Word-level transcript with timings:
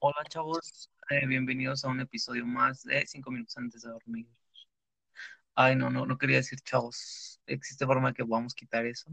Hola 0.00 0.22
chavos, 0.28 0.88
eh, 1.10 1.26
bienvenidos 1.26 1.84
a 1.84 1.88
un 1.88 1.98
episodio 1.98 2.46
más 2.46 2.84
de 2.84 3.04
5 3.04 3.32
minutos 3.32 3.56
antes 3.56 3.82
de 3.82 3.90
dormir. 3.90 4.28
Ay, 5.56 5.74
no, 5.74 5.90
no, 5.90 6.06
no 6.06 6.16
quería 6.16 6.36
decir 6.36 6.60
chavos. 6.60 7.40
¿Existe 7.46 7.84
forma 7.84 8.14
que 8.14 8.24
podamos 8.24 8.54
quitar 8.54 8.86
eso? 8.86 9.10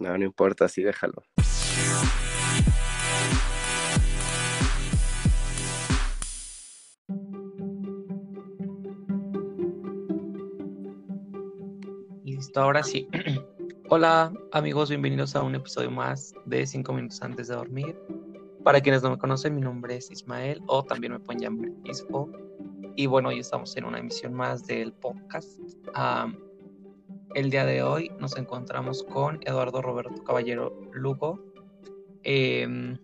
No, 0.00 0.18
no 0.18 0.24
importa, 0.24 0.64
así 0.64 0.82
déjalo. 0.82 1.22
Listo, 12.24 12.60
ahora 12.60 12.82
sí. 12.82 13.08
Hola 13.90 14.32
amigos, 14.50 14.88
bienvenidos 14.88 15.36
a 15.36 15.42
un 15.42 15.54
episodio 15.54 15.92
más 15.92 16.34
de 16.46 16.66
5 16.66 16.92
minutos 16.92 17.22
antes 17.22 17.46
de 17.46 17.54
dormir. 17.54 17.96
Para 18.68 18.82
quienes 18.82 19.02
no 19.02 19.08
me 19.08 19.16
conocen, 19.16 19.54
mi 19.54 19.62
nombre 19.62 19.96
es 19.96 20.10
Ismael 20.10 20.62
o 20.66 20.84
también 20.84 21.14
me 21.14 21.20
pueden 21.20 21.40
llamar 21.40 21.70
Ispo. 21.84 22.28
Y 22.96 23.06
bueno, 23.06 23.30
hoy 23.30 23.38
estamos 23.38 23.74
en 23.78 23.86
una 23.86 23.98
emisión 23.98 24.34
más 24.34 24.66
del 24.66 24.92
podcast. 24.92 25.58
el 27.34 27.48
día 27.48 27.64
de 27.64 27.82
hoy 27.82 28.12
nos 28.18 28.36
encontramos 28.36 29.04
con 29.04 29.40
Eduardo 29.46 29.80
Roberto 29.80 30.22
Caballero 30.22 30.78
Lugo, 30.92 31.42
em, 32.24 32.98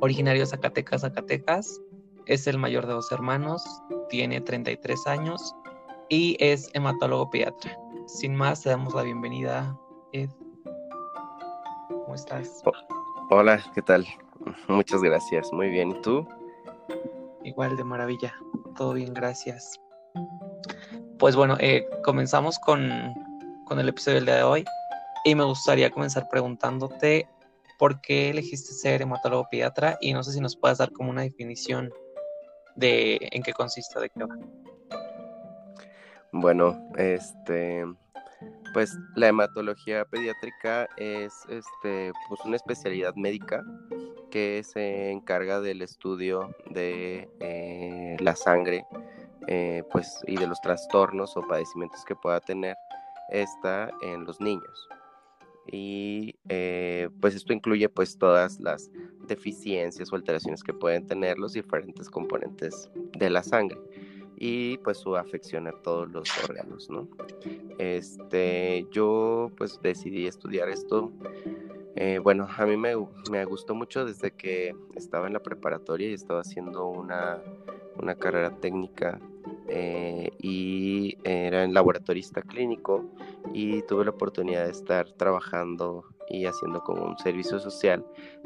originario 0.00 0.42
de 0.42 0.46
Zacatecas, 0.46 1.02
Zacatecas. 1.02 1.80
Es 2.26 2.48
el 2.48 2.58
mayor 2.58 2.88
de 2.88 2.94
dos 2.94 3.12
hermanos, 3.12 3.62
tiene 4.08 4.40
33 4.40 5.06
años 5.06 5.54
y 6.08 6.36
es 6.40 6.70
hematólogo 6.74 7.30
pediatra. 7.30 7.78
Sin 8.08 8.34
más, 8.34 8.64
te 8.64 8.70
damos 8.70 8.94
la 8.94 9.04
bienvenida, 9.04 9.78
Ed. 10.12 10.30
¿Cómo 11.88 12.16
estás? 12.16 12.64
Hola, 13.30 13.62
¿qué 13.76 13.82
tal? 13.82 14.08
Muchas 14.68 15.02
gracias, 15.02 15.52
muy 15.52 15.68
bien. 15.68 15.90
¿Y 15.90 16.00
tú? 16.02 16.26
Igual 17.44 17.76
de 17.76 17.84
maravilla, 17.84 18.34
todo 18.76 18.94
bien, 18.94 19.14
gracias. 19.14 19.80
Pues 21.18 21.36
bueno, 21.36 21.56
eh, 21.60 21.86
comenzamos 22.04 22.58
con, 22.58 22.90
con 23.66 23.78
el 23.78 23.88
episodio 23.88 24.16
del 24.16 24.26
día 24.26 24.36
de 24.36 24.42
hoy 24.42 24.64
y 25.24 25.34
me 25.34 25.44
gustaría 25.44 25.90
comenzar 25.90 26.28
preguntándote 26.28 27.28
por 27.78 28.00
qué 28.00 28.30
elegiste 28.30 28.72
ser 28.72 29.02
hematólogo 29.02 29.48
pediatra 29.50 29.96
y 30.00 30.12
no 30.12 30.22
sé 30.22 30.32
si 30.32 30.40
nos 30.40 30.56
puedes 30.56 30.78
dar 30.78 30.92
como 30.92 31.10
una 31.10 31.22
definición 31.22 31.90
de 32.76 33.18
en 33.32 33.42
qué 33.42 33.52
consiste, 33.52 33.98
de 34.00 34.10
qué 34.10 34.24
va. 34.24 34.36
Bueno, 36.32 36.78
este, 36.96 37.84
pues 38.72 38.96
la 39.16 39.28
hematología 39.28 40.04
pediátrica 40.04 40.86
es 40.96 41.32
este, 41.48 42.12
pues 42.28 42.40
una 42.44 42.56
especialidad 42.56 43.14
médica 43.16 43.62
que 44.30 44.62
se 44.64 45.10
encarga 45.10 45.60
del 45.60 45.82
estudio 45.82 46.54
de 46.70 47.28
eh, 47.40 48.16
la 48.20 48.36
sangre 48.36 48.84
eh, 49.46 49.82
pues, 49.92 50.20
y 50.26 50.36
de 50.36 50.46
los 50.46 50.60
trastornos 50.60 51.36
o 51.36 51.46
padecimientos 51.46 52.04
que 52.04 52.14
pueda 52.14 52.40
tener 52.40 52.76
esta 53.30 53.90
en 54.02 54.24
los 54.24 54.40
niños. 54.40 54.88
Y 55.70 56.34
eh, 56.48 57.08
pues 57.20 57.34
esto 57.34 57.52
incluye 57.52 57.88
pues 57.88 58.18
todas 58.18 58.58
las 58.60 58.90
deficiencias 59.26 60.12
o 60.12 60.16
alteraciones 60.16 60.64
que 60.64 60.72
pueden 60.72 61.06
tener 61.06 61.38
los 61.38 61.52
diferentes 61.52 62.08
componentes 62.08 62.90
de 63.18 63.30
la 63.30 63.42
sangre 63.42 63.78
y 64.36 64.78
pues 64.78 64.98
su 64.98 65.16
afección 65.16 65.66
a 65.68 65.72
todos 65.72 66.10
los 66.10 66.28
órganos, 66.44 66.88
¿no? 66.88 67.06
Este, 67.78 68.86
yo 68.90 69.50
pues 69.56 69.78
decidí 69.82 70.26
estudiar 70.26 70.70
esto. 70.70 71.12
Eh, 72.02 72.18
bueno, 72.18 72.48
a 72.56 72.64
mí 72.64 72.78
me, 72.78 72.94
me, 73.30 73.44
gustó 73.44 73.74
mucho 73.74 74.06
desde 74.06 74.30
que 74.30 74.74
estaba 74.94 75.26
en 75.26 75.34
la 75.34 75.40
preparatoria 75.40 76.08
y 76.08 76.14
estaba 76.14 76.40
haciendo 76.40 76.86
una, 76.86 77.42
una 77.98 78.14
carrera 78.14 78.58
técnica 78.58 79.20
eh, 79.68 80.30
y 80.38 81.18
era 81.24 81.62
en 81.62 81.74
laboratorista 81.74 82.40
clínico 82.40 83.04
y 83.52 83.82
tuve 83.82 84.06
la 84.06 84.12
oportunidad 84.12 84.64
de 84.64 84.70
estar 84.70 85.12
trabajando 85.12 86.06
y 86.30 86.46
haciendo 86.46 86.82
como 86.84 87.04
un 87.04 87.18
servicio 87.18 87.60
social 87.60 88.02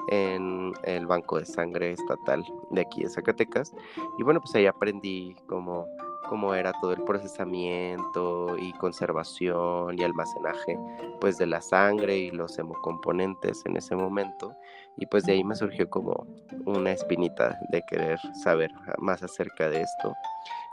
en 0.09 0.73
el 0.83 1.07
Banco 1.07 1.39
de 1.39 1.47
Sangre 1.47 1.93
Estatal 1.93 2.45
de 2.73 2.81
aquí 2.81 3.05
de 3.05 3.09
Zacatecas. 3.09 3.73
Y 4.19 4.25
bueno, 4.25 4.41
pues 4.41 4.53
ahí 4.57 4.67
aprendí 4.67 5.37
cómo, 5.47 5.87
cómo 6.29 6.55
era 6.55 6.73
todo 6.81 6.93
el 6.93 7.03
procesamiento 7.05 8.57
y 8.59 8.73
conservación 8.75 9.99
y 9.99 10.03
almacenaje 10.03 10.79
pues 11.21 11.39
de 11.39 11.47
la 11.47 11.61
sangre 11.61 12.17
y 12.17 12.31
los 12.31 12.59
hemocomponentes 12.59 13.65
en 13.67 13.77
ese 13.77 13.97
momento. 13.97 14.57
Y 14.97 15.07
pues 15.07 15.25
de 15.25 15.33
ahí 15.33 15.45
me 15.45 15.57
surgió 15.57 15.89
como 15.89 16.27
una 16.67 16.93
espinita 16.93 17.59
de 17.71 17.83
querer 17.89 18.19
saber 18.43 18.71
más 18.99 19.23
acerca 19.23 19.69
de 19.69 19.83
esto. 19.83 20.15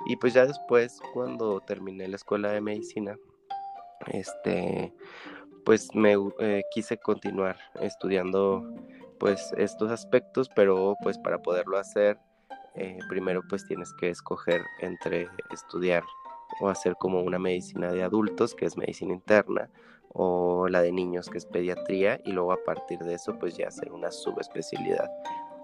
Y 0.05 0.15
pues 0.17 0.33
ya 0.33 0.45
después, 0.45 0.99
cuando 1.13 1.59
terminé 1.61 2.07
la 2.07 2.15
escuela 2.15 2.51
de 2.51 2.61
medicina, 2.61 3.17
este, 4.07 4.93
pues 5.65 5.93
me 5.93 6.15
eh, 6.39 6.63
quise 6.71 6.97
continuar 6.97 7.57
estudiando 7.79 8.63
pues 9.19 9.53
estos 9.57 9.91
aspectos, 9.91 10.49
pero 10.55 10.95
pues 11.03 11.17
para 11.19 11.41
poderlo 11.41 11.77
hacer, 11.77 12.17
eh, 12.75 12.99
primero 13.09 13.41
pues 13.47 13.65
tienes 13.65 13.93
que 13.93 14.09
escoger 14.09 14.61
entre 14.79 15.27
estudiar 15.51 16.03
o 16.59 16.69
hacer 16.69 16.95
como 16.99 17.21
una 17.21 17.39
medicina 17.39 17.91
de 17.91 18.03
adultos, 18.03 18.55
que 18.55 18.65
es 18.65 18.77
medicina 18.77 19.13
interna, 19.13 19.69
o 20.09 20.67
la 20.67 20.81
de 20.81 20.91
niños, 20.91 21.29
que 21.29 21.37
es 21.37 21.45
pediatría, 21.45 22.19
y 22.25 22.33
luego 22.33 22.51
a 22.51 22.63
partir 22.63 22.99
de 22.99 23.13
eso 23.13 23.37
pues 23.39 23.55
ya 23.55 23.67
hacer 23.67 23.91
una 23.91 24.11
subespecialidad 24.11 25.09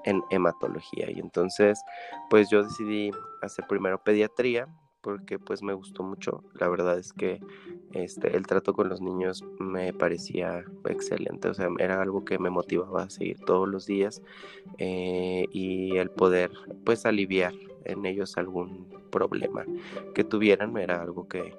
en 0.05 0.23
hematología. 0.29 1.11
Y 1.11 1.19
entonces 1.19 1.81
pues 2.29 2.49
yo 2.49 2.63
decidí 2.63 3.11
hacer 3.41 3.65
primero 3.67 4.01
pediatría, 4.03 4.67
porque 5.01 5.39
pues 5.39 5.63
me 5.63 5.73
gustó 5.73 6.03
mucho. 6.03 6.43
La 6.53 6.67
verdad 6.67 6.97
es 6.97 7.13
que 7.13 7.39
este, 7.93 8.35
el 8.35 8.45
trato 8.45 8.73
con 8.73 8.89
los 8.89 9.01
niños 9.01 9.43
me 9.59 9.93
parecía 9.93 10.65
excelente, 10.85 11.49
o 11.49 11.53
sea, 11.53 11.69
era 11.79 12.01
algo 12.01 12.25
que 12.25 12.37
me 12.39 12.49
motivaba 12.49 13.03
a 13.03 13.09
seguir 13.09 13.39
todos 13.39 13.67
los 13.67 13.85
días 13.85 14.21
eh, 14.77 15.45
y 15.51 15.97
el 15.97 16.09
poder 16.09 16.51
pues 16.85 17.05
aliviar 17.05 17.53
en 17.85 18.05
ellos 18.05 18.37
algún 18.37 18.87
problema 19.09 19.63
que 20.13 20.23
tuvieran 20.23 20.77
era 20.77 21.01
algo 21.01 21.27
que, 21.27 21.53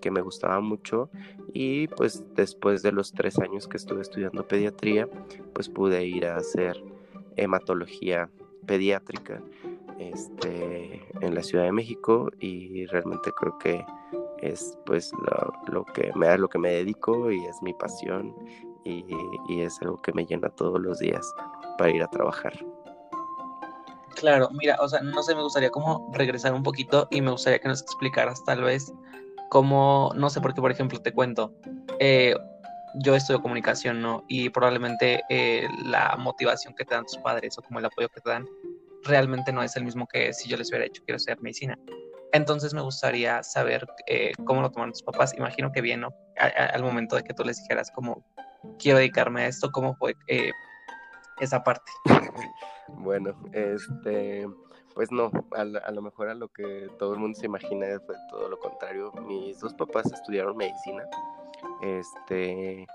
que 0.00 0.10
me 0.10 0.22
gustaba 0.22 0.60
mucho 0.60 1.10
y 1.52 1.88
pues 1.88 2.24
después 2.34 2.82
de 2.82 2.92
los 2.92 3.12
tres 3.12 3.38
años 3.38 3.68
que 3.68 3.76
estuve 3.76 4.02
estudiando 4.02 4.48
pediatría 4.48 5.08
pues 5.52 5.68
pude 5.68 6.06
ir 6.06 6.26
a 6.26 6.36
hacer 6.36 6.82
hematología 7.36 8.30
pediátrica 8.66 9.42
este, 9.98 11.02
en 11.20 11.34
la 11.34 11.42
Ciudad 11.42 11.64
de 11.64 11.72
México 11.72 12.30
y 12.40 12.86
realmente 12.86 13.30
creo 13.32 13.58
que 13.58 13.84
es 14.38 14.78
pues 14.84 15.10
lo, 15.66 15.84
que 15.86 16.12
me 16.14 16.26
da 16.26 16.36
lo 16.36 16.48
que 16.48 16.58
me 16.58 16.70
dedico 16.70 17.30
y 17.30 17.44
es 17.46 17.62
mi 17.62 17.72
pasión 17.74 18.34
y, 18.84 19.04
y, 19.48 19.62
es 19.62 19.80
algo 19.80 20.00
que 20.02 20.12
me 20.12 20.26
llena 20.26 20.50
todos 20.50 20.78
los 20.78 20.98
días 20.98 21.26
para 21.78 21.90
ir 21.90 22.02
a 22.02 22.08
trabajar. 22.08 22.52
Claro, 24.16 24.50
mira, 24.52 24.76
o 24.80 24.88
sea, 24.88 25.00
no 25.00 25.22
sé, 25.22 25.34
me 25.34 25.42
gustaría 25.42 25.70
como 25.70 26.10
regresar 26.12 26.52
un 26.52 26.62
poquito 26.62 27.08
y 27.10 27.22
me 27.22 27.30
gustaría 27.30 27.58
que 27.58 27.68
nos 27.68 27.80
explicaras 27.80 28.44
tal 28.44 28.62
vez 28.62 28.92
cómo, 29.48 30.12
no 30.14 30.28
sé, 30.28 30.40
porque 30.40 30.60
por 30.60 30.70
ejemplo 30.70 31.00
te 31.00 31.12
cuento, 31.12 31.54
eh, 31.98 32.34
yo 32.96 33.14
estudio 33.14 33.42
comunicación, 33.42 34.00
¿no? 34.00 34.24
Y 34.28 34.50
probablemente 34.50 35.22
eh, 35.28 35.66
la 35.84 36.16
motivación 36.18 36.74
que 36.74 36.84
te 36.84 36.94
dan 36.94 37.04
tus 37.04 37.18
padres 37.18 37.58
o 37.58 37.62
como 37.62 37.78
el 37.78 37.86
apoyo 37.86 38.08
que 38.08 38.20
te 38.20 38.30
dan 38.30 38.46
realmente 39.04 39.52
no 39.52 39.62
es 39.62 39.76
el 39.76 39.84
mismo 39.84 40.06
que 40.06 40.32
si 40.32 40.48
yo 40.48 40.56
les 40.56 40.70
hubiera 40.70 40.84
dicho 40.84 41.02
quiero 41.04 41.16
estudiar 41.16 41.40
medicina. 41.40 41.78
Entonces 42.32 42.74
me 42.74 42.82
gustaría 42.82 43.42
saber 43.42 43.86
eh, 44.06 44.32
cómo 44.44 44.60
lo 44.60 44.70
tomaron 44.70 44.92
tus 44.92 45.02
papás. 45.02 45.34
Imagino 45.38 45.70
que 45.70 45.80
bien, 45.80 46.00
¿no? 46.00 46.14
al 46.36 46.82
momento 46.82 47.14
de 47.14 47.22
que 47.22 47.32
tú 47.32 47.44
les 47.44 47.60
dijeras 47.62 47.92
como 47.92 48.24
quiero 48.78 48.98
dedicarme 48.98 49.42
a 49.42 49.46
esto, 49.46 49.70
¿cómo 49.70 49.94
fue 49.94 50.16
eh, 50.26 50.50
esa 51.38 51.62
parte? 51.62 51.92
bueno, 52.88 53.40
este, 53.52 54.48
pues 54.94 55.12
no, 55.12 55.30
a, 55.56 55.60
a, 55.60 55.90
lo 55.92 56.02
mejor 56.02 56.28
a 56.28 56.34
lo 56.34 56.48
que 56.48 56.88
todo 56.98 57.14
el 57.14 57.20
mundo 57.20 57.38
se 57.38 57.46
imagina 57.46 57.86
fue 58.04 58.16
todo 58.30 58.48
lo 58.48 58.58
contrario. 58.58 59.12
Mis 59.26 59.60
dos 59.60 59.74
papás 59.74 60.12
estudiaron 60.12 60.56
medicina. 60.56 61.04
Este, 61.82 62.86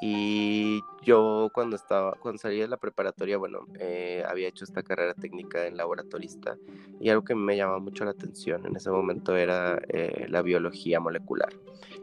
y 0.00 0.80
yo 1.02 1.50
cuando 1.52 1.76
estaba, 1.76 2.12
cuando 2.20 2.38
salí 2.38 2.58
de 2.58 2.68
la 2.68 2.76
preparatoria, 2.76 3.38
bueno, 3.38 3.66
eh, 3.78 4.24
había 4.28 4.48
hecho 4.48 4.64
esta 4.64 4.82
carrera 4.82 5.14
técnica 5.14 5.66
en 5.66 5.76
laboratorista 5.76 6.56
y 7.00 7.10
algo 7.10 7.24
que 7.24 7.34
me 7.34 7.56
llamaba 7.56 7.78
mucho 7.78 8.04
la 8.04 8.10
atención 8.10 8.66
en 8.66 8.76
ese 8.76 8.90
momento 8.90 9.36
era 9.36 9.80
eh, 9.88 10.26
la 10.28 10.42
biología 10.42 11.00
molecular. 11.00 11.52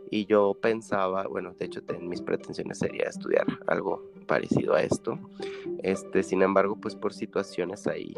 Y 0.10 0.26
yo 0.26 0.58
pensaba, 0.62 1.28
bueno, 1.28 1.54
de 1.58 1.66
hecho 1.66 1.82
en 1.88 2.08
mis 2.08 2.22
pretensiones 2.22 2.80
sería 2.80 3.06
estudiar 3.06 3.46
algo 3.68 4.12
parecido 4.28 4.74
a 4.76 4.84
esto. 4.84 5.20
Este, 5.84 6.24
sin 6.24 6.42
embargo, 6.42 6.78
pues 6.80 6.96
por 6.96 7.14
situaciones 7.14 7.88
ahí 7.88 8.14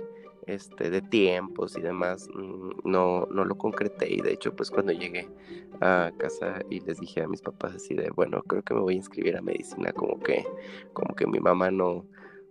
este, 0.47 0.89
de 0.89 1.01
tiempos 1.01 1.77
y 1.77 1.81
demás, 1.81 2.29
mm, 2.33 2.69
no, 2.83 3.27
no 3.31 3.45
lo 3.45 3.55
concreté. 3.57 4.13
Y 4.13 4.21
de 4.21 4.33
hecho 4.33 4.55
pues 4.55 4.71
cuando 4.71 4.91
llegué 4.91 5.29
a 5.81 6.11
casa 6.17 6.61
y 6.69 6.79
les 6.81 6.99
dije 6.99 7.21
a 7.21 7.27
mis 7.27 7.41
papás 7.41 7.75
así 7.75 7.93
de, 7.95 8.09
bueno, 8.11 8.41
creo 8.43 8.61
que 8.63 8.73
me 8.73 8.81
voy 8.81 8.93
a 8.95 8.97
inscribir 8.97 9.37
a 9.37 9.41
medicina, 9.41 9.91
como 9.93 10.19
que, 10.19 10.45
como 10.93 11.15
que 11.15 11.27
mi 11.27 11.39
mamá 11.39 11.71
no, 11.71 12.05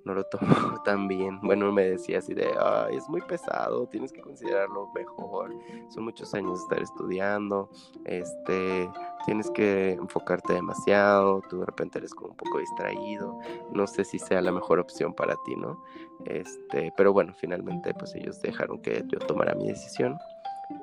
no 0.04 0.14
lo 0.14 0.24
tomó 0.24 0.42
tan 0.84 1.08
bien. 1.08 1.40
Bueno, 1.42 1.70
me 1.72 1.84
decía 1.84 2.18
así 2.18 2.34
de, 2.34 2.50
es 2.90 3.08
muy 3.08 3.20
pesado, 3.22 3.86
tienes 3.86 4.12
que 4.12 4.20
considerarlo 4.20 4.90
mejor. 4.94 5.54
Son 5.88 6.04
muchos 6.04 6.34
años 6.34 6.58
de 6.58 6.62
estar 6.62 6.82
estudiando, 6.82 7.70
este, 8.04 8.90
tienes 9.24 9.50
que 9.50 9.92
enfocarte 9.92 10.54
demasiado, 10.54 11.42
tú 11.48 11.60
de 11.60 11.66
repente 11.66 11.98
eres 11.98 12.14
como 12.14 12.30
un 12.30 12.36
poco 12.36 12.58
distraído, 12.58 13.38
no 13.72 13.86
sé 13.86 14.04
si 14.04 14.18
sea 14.18 14.40
la 14.40 14.52
mejor 14.52 14.78
opción 14.78 15.14
para 15.14 15.36
ti, 15.44 15.56
¿no? 15.56 15.82
Este, 16.24 16.92
pero 16.96 17.12
bueno, 17.12 17.34
finalmente 17.34 17.94
pues 17.94 18.14
ellos 18.14 18.40
dejaron 18.40 18.80
que 18.80 19.04
yo 19.08 19.18
tomara 19.18 19.54
mi 19.54 19.68
decisión 19.68 20.18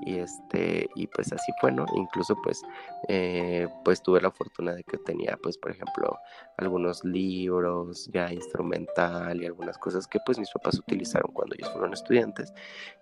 y 0.01 0.19
este 0.19 0.89
y 0.95 1.07
pues 1.07 1.31
así 1.33 1.51
fue 1.59 1.71
no 1.71 1.85
incluso 1.95 2.35
pues 2.43 2.61
eh, 3.07 3.67
pues 3.83 4.01
tuve 4.01 4.21
la 4.21 4.31
fortuna 4.31 4.73
de 4.73 4.83
que 4.83 4.97
tenía 4.97 5.37
pues 5.41 5.57
por 5.57 5.71
ejemplo 5.71 6.17
algunos 6.57 7.03
libros 7.03 8.09
ya 8.13 8.31
instrumental 8.31 9.41
y 9.41 9.45
algunas 9.45 9.77
cosas 9.77 10.07
que 10.07 10.19
pues 10.25 10.39
mis 10.39 10.51
papás 10.51 10.79
utilizaron 10.79 11.31
cuando 11.33 11.55
ellos 11.55 11.71
fueron 11.71 11.93
estudiantes 11.93 12.53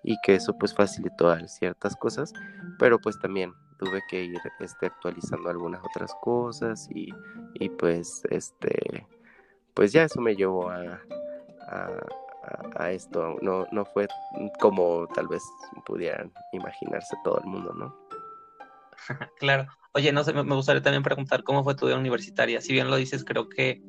y 0.04 0.16
que 0.24 0.36
eso 0.36 0.58
pues 0.58 0.74
facilitó 0.74 1.36
ciertas 1.48 1.96
cosas 1.96 2.34
pero 2.80 3.00
pues 3.00 3.20
también 3.20 3.54
tuve 3.80 4.02
que 4.10 4.24
ir 4.24 4.40
este 4.60 4.88
actualizando 4.88 5.50
algunas 5.50 5.82
otras 5.84 6.14
cosas 6.22 6.90
y, 6.94 7.14
y 7.56 7.70
pues 7.70 8.24
este 8.30 9.06
pues 9.74 9.92
ya 9.92 10.04
eso 10.04 10.20
me 10.20 10.36
llevó 10.36 10.70
a 10.70 11.00
a, 11.68 11.90
esto. 12.92 13.38
No, 13.42 13.68
no 13.72 13.86
fue 13.86 14.08
como 14.60 15.08
tal 15.14 15.28
vez 15.28 15.44
pudieran 15.86 16.32
imaginarse 16.52 17.16
todo 17.24 17.40
el 17.40 17.46
mundo, 17.46 17.74
¿no? 17.74 17.96
claro. 19.40 19.68
Oye, 19.94 20.12
no 20.12 20.24
sé, 20.24 20.34
me 20.34 20.56
gustaría 20.56 20.82
también 20.82 21.04
preguntar 21.04 21.44
cómo 21.44 21.64
fue 21.64 21.76
tu 21.76 21.88
vida 21.88 21.98
universitaria. 21.98 22.62
Si 22.62 22.74
bien 22.74 22.90
lo 22.90 22.98
dices, 22.98 23.24
creo 23.24 23.50
que 23.50 23.82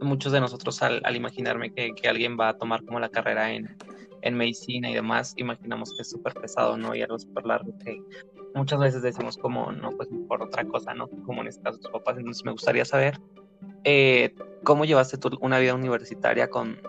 muchos 0.00 0.32
de 0.32 0.40
nosotros 0.40 0.82
al, 0.82 1.02
imaginarme 1.14 1.72
que, 1.72 1.92
alguien 2.08 2.36
va 2.38 2.50
a 2.50 2.54
tomar 2.54 2.84
como 2.84 3.00
la 3.00 3.08
carrera 3.08 3.52
en, 3.52 3.76
en 4.22 4.36
medicina 4.36 4.90
y 4.90 4.94
demás, 4.94 5.34
imaginamos 5.36 5.94
que 5.94 6.02
es 6.02 6.10
súper 6.10 6.34
pesado, 6.34 6.76
¿no? 6.76 6.94
Y 6.94 7.02
algo 7.02 7.18
súper 7.18 7.46
largo 7.46 7.72
que 7.84 7.98
muchas 8.54 8.78
veces 8.78 9.02
decimos 9.02 9.36
como, 9.36 9.72
no, 9.72 9.90
pues 9.92 10.08
por 10.28 10.42
otra 10.42 10.64
cosa, 10.64 10.94
¿no? 10.94 11.08
Como 11.26 11.42
en 11.42 11.48
este 11.48 11.62
caso 11.62 11.78
tus 11.78 11.90
papás. 11.90 12.16
Entonces 12.18 12.44
me 12.44 12.52
gustaría 12.52 12.84
saber 12.84 13.18
eh, 13.84 14.34
cómo 14.62 14.84
llevaste 14.84 15.18
tú 15.18 15.30
una 15.40 15.58
vida 15.58 15.74
universitaria 15.74 16.48
con, 16.48 16.80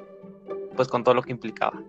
pues 0.76 0.88
con 0.88 1.04
todo 1.04 1.16
lo 1.16 1.24
que 1.24 1.32
implicaba. 1.32 1.82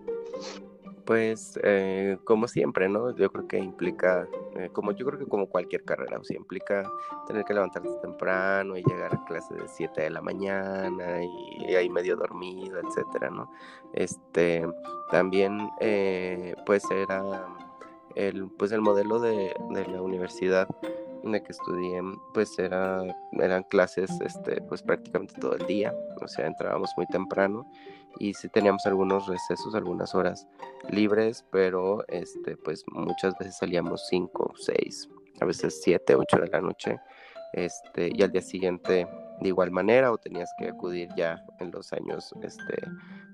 Pues 1.05 1.57
eh, 1.63 2.17
como 2.25 2.49
siempre, 2.49 2.89
¿no? 2.89 3.15
Yo 3.15 3.31
creo 3.31 3.47
que 3.47 3.57
implica, 3.57 4.27
eh, 4.57 4.69
como 4.73 4.91
yo 4.91 5.05
creo 5.05 5.17
que 5.17 5.25
como 5.25 5.47
cualquier 5.47 5.85
carrera, 5.85 6.19
o 6.19 6.23
sea, 6.23 6.35
implica 6.35 6.83
tener 7.25 7.45
que 7.45 7.53
levantarte 7.53 7.89
temprano 8.01 8.75
y 8.75 8.83
llegar 8.83 9.15
a 9.15 9.23
clase 9.23 9.53
de 9.53 9.69
7 9.69 10.01
de 10.01 10.09
la 10.09 10.21
mañana 10.21 11.23
y, 11.23 11.75
ahí 11.75 11.89
medio 11.89 12.17
dormido, 12.17 12.77
etcétera, 12.79 13.29
¿no? 13.29 13.49
Este, 13.93 14.67
también, 15.09 15.69
eh, 15.79 16.55
pues 16.65 16.83
era 16.91 17.47
el, 18.15 18.49
pues 18.49 18.73
el 18.73 18.81
modelo 18.81 19.19
de, 19.19 19.55
de 19.69 19.87
la 19.87 20.01
universidad 20.01 20.67
en 21.23 21.31
la 21.31 21.39
que 21.41 21.51
estudié, 21.51 22.01
pues 22.33 22.57
era, 22.59 23.03
eran 23.33 23.63
clases, 23.63 24.11
este, 24.21 24.61
pues 24.61 24.81
prácticamente 24.81 25.35
todo 25.39 25.55
el 25.55 25.65
día, 25.67 25.93
o 26.21 26.27
sea, 26.27 26.47
entrábamos 26.47 26.91
muy 26.97 27.05
temprano 27.07 27.65
y 28.19 28.33
sí 28.33 28.49
teníamos 28.49 28.85
algunos 28.85 29.27
recesos, 29.27 29.75
algunas 29.75 30.13
horas 30.15 30.47
libres, 30.89 31.45
pero 31.51 32.05
este, 32.07 32.57
pues 32.57 32.83
muchas 32.91 33.37
veces 33.37 33.57
salíamos 33.57 34.07
5, 34.09 34.53
6, 34.57 35.09
a 35.41 35.45
veces 35.45 35.79
7, 35.81 36.15
8 36.15 36.37
de 36.37 36.47
la 36.47 36.61
noche, 36.61 36.99
este, 37.53 38.09
y 38.13 38.21
al 38.21 38.31
día 38.31 38.41
siguiente 38.41 39.07
de 39.39 39.47
igual 39.47 39.71
manera 39.71 40.11
o 40.11 40.17
tenías 40.17 40.51
que 40.57 40.69
acudir 40.69 41.09
ya 41.15 41.43
en 41.59 41.71
los 41.71 41.93
años, 41.93 42.33
este, 42.41 42.75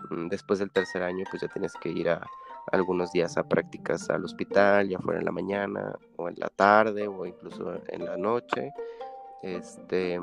mm, 0.09 0.27
después 0.27 0.59
del 0.59 0.71
tercer 0.71 1.03
año, 1.03 1.23
pues 1.29 1.41
ya 1.41 1.47
tienes 1.47 1.73
que 1.81 1.89
ir 1.89 2.09
a 2.09 2.25
algunos 2.71 3.11
días 3.11 3.37
a 3.37 3.43
prácticas 3.43 4.09
al 4.09 4.23
hospital, 4.23 4.89
ya 4.89 4.99
fuera 4.99 5.19
en 5.19 5.25
la 5.25 5.31
mañana 5.31 5.95
o 6.17 6.29
en 6.29 6.35
la 6.37 6.49
tarde 6.49 7.07
o 7.07 7.25
incluso 7.25 7.73
en 7.87 8.05
la 8.05 8.17
noche, 8.17 8.73
este, 9.41 10.19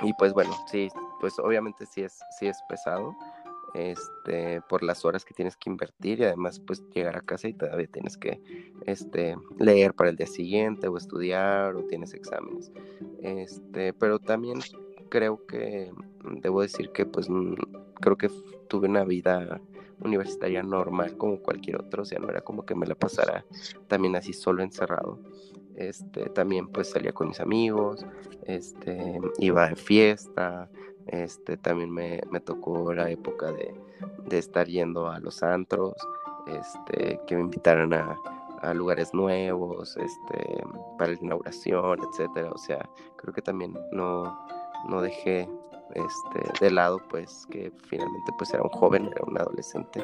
y 0.00 0.12
pues 0.14 0.32
bueno, 0.32 0.52
sí, 0.70 0.88
pues 1.20 1.38
obviamente 1.38 1.86
sí 1.86 2.02
es, 2.02 2.20
sí 2.38 2.46
es 2.46 2.56
pesado, 2.68 3.14
este, 3.74 4.60
por 4.68 4.82
las 4.82 5.04
horas 5.04 5.24
que 5.24 5.34
tienes 5.34 5.56
que 5.56 5.70
invertir 5.70 6.20
y 6.20 6.24
además 6.24 6.60
pues 6.60 6.82
llegar 6.94 7.16
a 7.16 7.20
casa 7.20 7.48
y 7.48 7.54
todavía 7.54 7.86
tienes 7.86 8.16
que 8.16 8.40
este, 8.86 9.36
leer 9.58 9.94
para 9.94 10.10
el 10.10 10.16
día 10.16 10.26
siguiente 10.26 10.88
o 10.88 10.96
estudiar 10.96 11.74
o 11.76 11.84
tienes 11.84 12.14
exámenes. 12.14 12.72
Este, 13.22 13.92
pero 13.92 14.18
también 14.18 14.60
creo 15.08 15.44
que 15.46 15.92
mm, 16.22 16.40
debo 16.40 16.62
decir 16.62 16.90
que 16.90 17.06
pues 17.06 17.28
mm, 17.28 17.54
creo 18.00 18.16
que 18.16 18.30
tuve 18.68 18.88
una 18.88 19.04
vida 19.04 19.60
universitaria 20.00 20.62
normal 20.62 21.16
como 21.16 21.40
cualquier 21.40 21.76
otro, 21.76 22.02
o 22.02 22.06
sea, 22.06 22.20
no 22.20 22.28
era 22.28 22.40
como 22.40 22.64
que 22.64 22.74
me 22.74 22.86
la 22.86 22.94
pasara 22.94 23.44
también 23.88 24.14
así 24.16 24.32
solo 24.32 24.62
encerrado. 24.62 25.18
Este, 25.76 26.28
también 26.30 26.68
pues 26.68 26.90
salía 26.90 27.12
con 27.12 27.28
mis 27.28 27.40
amigos, 27.40 28.04
iba 29.38 29.68
de 29.68 29.76
fiesta, 29.76 30.68
este, 31.08 31.56
también 31.56 31.90
me, 31.90 32.20
tocó 32.44 32.92
la 32.92 33.10
época 33.10 33.52
de, 33.52 33.74
estar 34.30 34.66
yendo 34.66 35.08
a 35.08 35.18
los 35.20 35.42
antros, 35.42 35.94
este, 36.46 37.20
que 37.26 37.36
me 37.36 37.42
invitaran 37.42 37.92
a, 37.92 38.16
lugares 38.74 39.14
nuevos, 39.14 39.96
este, 39.96 40.64
para 40.98 41.12
la 41.12 41.18
inauguración, 41.20 42.00
etcétera. 42.10 42.50
O 42.50 42.58
sea, 42.58 42.88
creo 43.16 43.32
que 43.32 43.42
también 43.42 43.78
no, 43.92 44.36
no 44.88 45.00
dejé 45.00 45.48
este, 45.94 46.64
de 46.64 46.70
lado, 46.70 46.98
pues, 47.08 47.46
que 47.50 47.72
finalmente 47.88 48.32
pues 48.36 48.52
era 48.52 48.62
un 48.62 48.70
joven, 48.70 49.06
era 49.06 49.24
un 49.26 49.38
adolescente, 49.38 50.00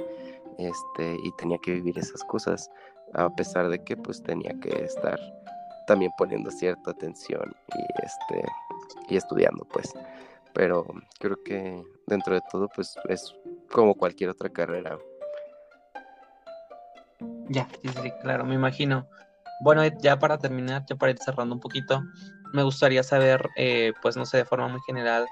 este, 0.58 1.16
y 1.22 1.32
tenía 1.32 1.58
que 1.58 1.72
vivir 1.72 1.98
esas 1.98 2.22
cosas, 2.24 2.70
a 3.12 3.28
pesar 3.30 3.68
de 3.68 3.82
que 3.82 3.96
pues 3.96 4.22
tenía 4.22 4.54
que 4.60 4.84
estar 4.84 5.18
también 5.86 6.12
poniendo 6.16 6.50
cierta 6.50 6.92
atención 6.92 7.54
y 7.76 8.04
este 8.04 8.44
y 9.08 9.16
estudiando 9.16 9.64
pues 9.72 9.94
pero 10.54 10.86
creo 11.18 11.36
que 11.44 11.84
dentro 12.06 12.34
de 12.34 12.40
todo 12.40 12.68
pues 12.74 12.96
es 13.08 13.34
como 13.70 13.94
cualquier 13.94 14.30
otra 14.30 14.48
carrera. 14.48 14.98
Ya, 17.50 17.68
sí, 17.82 17.90
sí, 18.02 18.10
claro, 18.22 18.44
me 18.44 18.54
imagino. 18.54 19.06
Bueno, 19.60 19.84
ya 19.86 20.18
para 20.18 20.38
terminar, 20.38 20.84
ya 20.86 20.96
para 20.96 21.12
ir 21.12 21.18
cerrando 21.18 21.54
un 21.54 21.60
poquito, 21.60 22.02
me 22.52 22.62
gustaría 22.62 23.02
saber, 23.02 23.50
eh, 23.56 23.92
pues 24.00 24.16
no 24.16 24.24
sé, 24.24 24.38
de 24.38 24.44
forma 24.44 24.68
muy 24.68 24.80
general, 24.82 25.26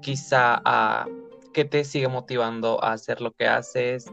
quizá 0.00 0.60
a 0.64 1.06
qué 1.52 1.64
te 1.64 1.84
sigue 1.84 2.08
motivando 2.08 2.82
a 2.82 2.92
hacer 2.92 3.20
lo 3.20 3.32
que 3.32 3.46
haces, 3.46 4.10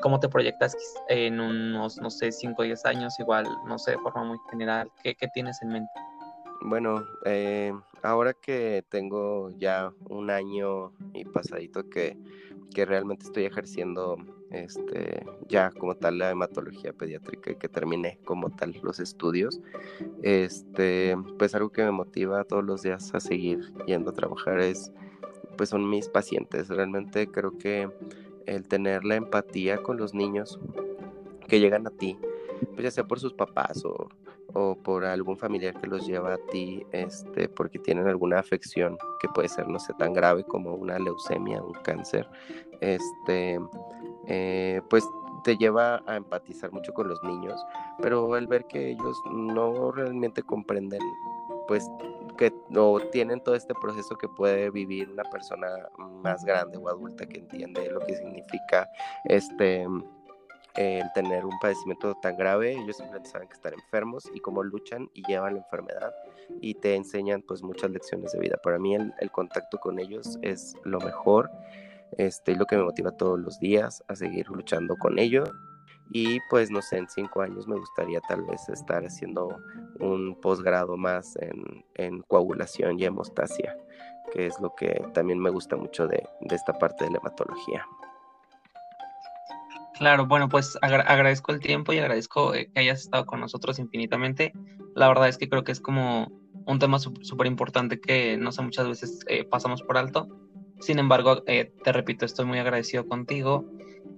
cómo 0.00 0.20
te 0.20 0.28
proyectas 0.28 0.76
en 1.08 1.40
unos, 1.40 1.98
no 1.98 2.10
sé, 2.10 2.30
5 2.30 2.62
o 2.62 2.64
10 2.64 2.84
años, 2.84 3.18
igual, 3.18 3.46
no 3.64 3.78
sé, 3.78 3.92
de 3.92 3.98
forma 3.98 4.24
muy 4.24 4.38
general, 4.50 4.90
¿qué, 5.02 5.14
qué 5.14 5.28
tienes 5.28 5.60
en 5.62 5.68
mente? 5.68 5.92
Bueno, 6.66 7.06
eh, 7.26 7.74
ahora 8.02 8.32
que 8.32 8.82
tengo 8.88 9.50
ya 9.58 9.92
un 10.08 10.30
año 10.30 10.92
y 11.12 11.26
pasadito 11.26 11.90
que, 11.90 12.16
que 12.72 12.86
realmente 12.86 13.26
estoy 13.26 13.44
ejerciendo 13.44 14.16
este, 14.50 15.26
ya 15.46 15.70
como 15.70 15.94
tal 15.94 16.16
la 16.16 16.30
hematología 16.30 16.94
pediátrica 16.94 17.50
y 17.50 17.56
que 17.56 17.68
terminé 17.68 18.18
como 18.24 18.48
tal 18.48 18.74
los 18.82 18.98
estudios, 18.98 19.60
este, 20.22 21.18
pues 21.38 21.54
algo 21.54 21.68
que 21.68 21.84
me 21.84 21.90
motiva 21.90 22.44
todos 22.44 22.64
los 22.64 22.80
días 22.80 23.14
a 23.14 23.20
seguir 23.20 23.74
yendo 23.86 24.12
a 24.12 24.14
trabajar 24.14 24.58
es, 24.60 24.90
pues 25.58 25.68
son 25.68 25.86
mis 25.90 26.08
pacientes. 26.08 26.68
Realmente 26.68 27.26
creo 27.30 27.58
que 27.58 27.90
el 28.46 28.66
tener 28.66 29.04
la 29.04 29.16
empatía 29.16 29.82
con 29.82 29.98
los 29.98 30.14
niños 30.14 30.58
que 31.46 31.60
llegan 31.60 31.86
a 31.86 31.90
ti, 31.90 32.16
pues 32.72 32.84
ya 32.84 32.90
sea 32.90 33.04
por 33.04 33.20
sus 33.20 33.34
papás 33.34 33.84
o 33.84 34.08
o 34.54 34.76
por 34.76 35.04
algún 35.04 35.36
familiar 35.36 35.78
que 35.80 35.86
los 35.86 36.06
lleva 36.06 36.34
a 36.34 36.38
ti 36.50 36.86
este, 36.92 37.48
porque 37.48 37.78
tienen 37.78 38.08
alguna 38.08 38.38
afección 38.38 38.96
que 39.20 39.28
puede 39.28 39.48
ser, 39.48 39.68
no 39.68 39.78
sé, 39.78 39.92
tan 39.94 40.12
grave 40.12 40.44
como 40.44 40.74
una 40.74 40.98
leucemia, 40.98 41.62
un 41.62 41.74
cáncer, 41.82 42.28
este, 42.80 43.60
eh, 44.26 44.80
pues 44.88 45.04
te 45.42 45.56
lleva 45.56 46.02
a 46.06 46.16
empatizar 46.16 46.72
mucho 46.72 46.92
con 46.94 47.08
los 47.08 47.22
niños, 47.22 47.60
pero 48.00 48.36
el 48.36 48.46
ver 48.46 48.64
que 48.66 48.90
ellos 48.90 49.16
no 49.30 49.92
realmente 49.92 50.42
comprenden, 50.42 51.00
pues 51.68 51.88
que 52.38 52.52
no 52.68 52.98
tienen 53.12 53.40
todo 53.40 53.54
este 53.54 53.74
proceso 53.74 54.16
que 54.16 54.28
puede 54.28 54.70
vivir 54.70 55.10
una 55.10 55.24
persona 55.24 55.68
más 56.22 56.44
grande 56.44 56.78
o 56.78 56.88
adulta 56.88 57.26
que 57.26 57.40
entiende 57.40 57.90
lo 57.90 58.00
que 58.00 58.16
significa 58.16 58.88
este 59.24 59.86
el 60.76 61.12
tener 61.12 61.44
un 61.44 61.58
padecimiento 61.60 62.14
tan 62.16 62.36
grave, 62.36 62.72
ellos 62.72 62.96
simplemente 62.96 63.30
saben 63.30 63.48
que 63.48 63.54
están 63.54 63.74
enfermos 63.74 64.30
y 64.34 64.40
cómo 64.40 64.62
luchan 64.62 65.08
y 65.14 65.22
llevan 65.24 65.54
la 65.54 65.60
enfermedad 65.60 66.12
y 66.60 66.74
te 66.74 66.94
enseñan 66.94 67.42
pues 67.42 67.62
muchas 67.62 67.90
lecciones 67.90 68.32
de 68.32 68.40
vida. 68.40 68.56
Para 68.62 68.78
mí 68.78 68.94
el, 68.94 69.30
contacto 69.30 69.78
con 69.78 69.98
ellos 69.98 70.38
es 70.42 70.76
lo 70.84 71.00
mejor 71.00 71.50
este, 72.18 72.52
y 72.52 72.54
lo 72.56 72.66
que 72.66 72.76
me 72.76 72.84
motiva 72.84 73.12
todos 73.12 73.38
los 73.38 73.58
días 73.58 74.02
a 74.08 74.16
seguir 74.16 74.48
luchando 74.48 74.96
con 74.96 75.18
ellos. 75.18 75.50
Y 76.10 76.38
pues 76.50 76.70
no 76.70 76.82
sé, 76.82 76.98
en 76.98 77.08
cinco 77.08 77.40
años 77.40 77.66
me 77.66 77.76
gustaría 77.76 78.20
tal 78.28 78.42
vez 78.42 78.68
estar 78.68 79.04
haciendo 79.04 79.56
un 80.00 80.38
posgrado 80.40 80.96
más 80.96 81.34
en, 81.36 81.84
en 81.94 82.20
coagulación 82.22 83.00
y 83.00 83.04
hemostasia. 83.04 83.76
que 84.32 84.46
es 84.46 84.58
lo 84.60 84.74
que 84.74 85.02
también 85.12 85.38
me 85.38 85.50
gusta 85.50 85.76
mucho 85.76 86.06
de, 86.06 86.26
esta 86.50 86.72
parte 86.74 87.04
de 87.04 87.12
la 87.12 87.18
hematología. 87.18 87.86
Claro, 89.98 90.26
bueno, 90.26 90.48
pues 90.48 90.76
agradezco 90.82 91.52
el 91.52 91.60
tiempo 91.60 91.92
y 91.92 91.98
agradezco 91.98 92.52
eh, 92.54 92.68
que 92.72 92.80
hayas 92.80 93.02
estado 93.02 93.26
con 93.26 93.40
nosotros 93.40 93.78
infinitamente. 93.78 94.52
La 94.94 95.06
verdad 95.08 95.28
es 95.28 95.38
que 95.38 95.48
creo 95.48 95.62
que 95.62 95.72
es 95.72 95.80
como 95.80 96.32
un 96.66 96.78
tema 96.78 96.98
súper 96.98 97.46
importante 97.46 98.00
que 98.00 98.36
no 98.36 98.50
sé, 98.50 98.62
muchas 98.62 98.88
veces 98.88 99.20
eh, 99.28 99.44
pasamos 99.44 99.82
por 99.82 99.96
alto. 99.96 100.28
Sin 100.80 100.98
embargo, 100.98 101.44
eh, 101.46 101.72
te 101.84 101.92
repito, 101.92 102.26
estoy 102.26 102.44
muy 102.44 102.58
agradecido 102.58 103.06
contigo. 103.06 103.64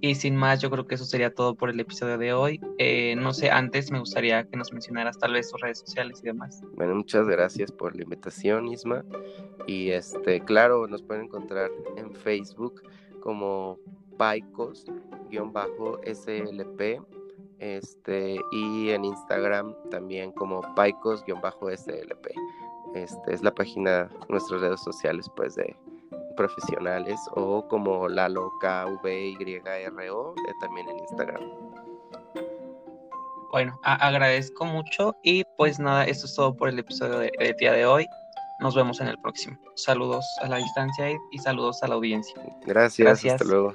Y 0.01 0.15
sin 0.15 0.35
más, 0.35 0.61
yo 0.61 0.69
creo 0.69 0.85
que 0.85 0.95
eso 0.95 1.05
sería 1.05 1.33
todo 1.33 1.55
por 1.55 1.69
el 1.69 1.79
episodio 1.79 2.17
de 2.17 2.33
hoy. 2.33 2.59
No 3.17 3.33
sé, 3.33 3.49
antes 3.49 3.91
me 3.91 3.99
gustaría 3.99 4.43
que 4.43 4.55
nos 4.55 4.71
mencionaras 4.71 5.17
tal 5.17 5.33
vez 5.33 5.49
tus 5.49 5.59
redes 5.61 5.79
sociales 5.79 6.19
y 6.21 6.27
demás. 6.27 6.61
Bueno, 6.75 6.95
muchas 6.95 7.25
gracias 7.27 7.71
por 7.71 7.95
la 7.95 8.03
invitación, 8.03 8.67
Isma. 8.67 9.03
Y 9.65 9.89
este, 9.89 10.41
claro, 10.41 10.87
nos 10.87 11.01
pueden 11.01 11.25
encontrar 11.25 11.71
en 11.95 12.13
Facebook 12.13 12.83
como 13.21 13.79
Paicos-SLP. 15.29 17.01
Este, 17.59 18.39
y 18.51 18.91
en 18.91 19.05
Instagram 19.05 19.73
también 19.89 20.31
como 20.31 20.61
Paicos-SLP. 20.75 22.27
Este 22.93 23.33
es 23.33 23.41
la 23.41 23.53
página, 23.53 24.09
nuestras 24.29 24.61
redes 24.61 24.81
sociales, 24.81 25.29
pues, 25.35 25.55
de, 25.55 25.75
profesionales 26.37 27.19
o 27.35 27.67
como 27.67 28.07
Lalo 28.07 28.49
KVYRO 28.61 30.35
eh, 30.37 30.53
también 30.61 30.87
en 30.87 30.99
Instagram. 30.99 31.41
Bueno, 33.51 33.77
agradezco 33.83 34.65
mucho 34.65 35.15
y 35.23 35.43
pues 35.57 35.79
nada, 35.79 36.05
esto 36.05 36.25
es 36.25 36.35
todo 36.35 36.55
por 36.55 36.69
el 36.69 36.79
episodio 36.79 37.19
del 37.19 37.31
de 37.37 37.55
día 37.59 37.73
de 37.73 37.85
hoy. 37.85 38.05
Nos 38.59 38.75
vemos 38.75 38.99
en 39.01 39.07
el 39.07 39.17
próximo. 39.19 39.57
Saludos 39.75 40.25
a 40.41 40.47
la 40.47 40.57
distancia 40.57 41.11
y, 41.31 41.37
saludos 41.37 41.81
a 41.83 41.87
la 41.87 41.95
audiencia. 41.95 42.41
Gracias, 42.65 43.05
Gracias. 43.05 43.33
hasta 43.33 43.45
luego. 43.45 43.73